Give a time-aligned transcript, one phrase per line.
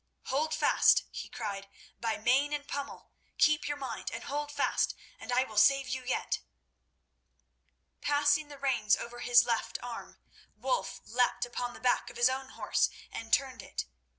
[0.33, 1.69] "Hold fast!" he cried,
[1.99, 3.11] "by mane and pommel.
[3.37, 6.39] Keep your mind, and hold fast, and I will save you yet."
[8.01, 10.17] Passing the reins over his left arm,
[10.57, 13.85] Wulf leapt upon the back of his own horse, and turned it.